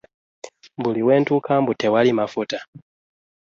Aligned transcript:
Buli 0.81 1.01
we 1.07 1.13
ntuuka 1.21 1.51
mbu 1.61 1.71
tewali 1.81 2.11
mafuta. 2.19 2.59